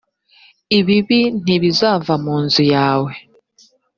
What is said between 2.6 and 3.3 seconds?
yawe